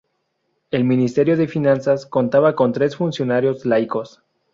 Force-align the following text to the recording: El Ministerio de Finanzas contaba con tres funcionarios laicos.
El 0.71 0.83
Ministerio 0.83 1.37
de 1.37 1.47
Finanzas 1.47 2.07
contaba 2.07 2.55
con 2.55 2.73
tres 2.73 2.95
funcionarios 2.95 3.67
laicos. 3.67 4.23